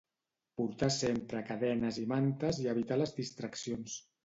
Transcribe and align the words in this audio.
Portar 0.61 0.89
sempre 0.95 1.43
cadenes 1.51 2.01
i 2.05 2.07
mantes 2.15 2.63
i 2.65 2.67
evitar 2.75 3.01
les 3.05 3.17
distraccions. 3.21 4.03